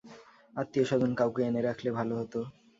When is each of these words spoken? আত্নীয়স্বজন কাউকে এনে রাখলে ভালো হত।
আত্নীয়স্বজন 0.53 1.11
কাউকে 1.19 1.41
এনে 1.47 1.61
রাখলে 1.63 1.89
ভালো 1.97 2.13
হত। 2.19 2.33